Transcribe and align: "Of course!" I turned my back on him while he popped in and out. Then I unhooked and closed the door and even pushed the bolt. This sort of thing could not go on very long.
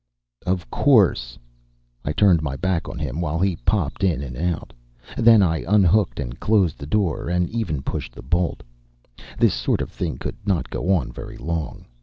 "Of 0.47 0.67
course!" 0.71 1.37
I 2.03 2.11
turned 2.11 2.41
my 2.41 2.55
back 2.55 2.89
on 2.89 2.97
him 2.97 3.21
while 3.21 3.37
he 3.37 3.55
popped 3.57 4.03
in 4.03 4.23
and 4.23 4.35
out. 4.35 4.73
Then 5.15 5.43
I 5.43 5.63
unhooked 5.67 6.19
and 6.19 6.39
closed 6.39 6.79
the 6.79 6.87
door 6.87 7.29
and 7.29 7.47
even 7.51 7.83
pushed 7.83 8.13
the 8.15 8.23
bolt. 8.23 8.63
This 9.37 9.53
sort 9.53 9.79
of 9.79 9.91
thing 9.91 10.17
could 10.17 10.37
not 10.43 10.71
go 10.71 10.91
on 10.91 11.11
very 11.11 11.37
long. 11.37 11.85